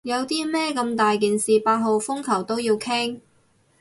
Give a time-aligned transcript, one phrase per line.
[0.03, 3.19] 有啲咩咁大件事八號風球都要傾？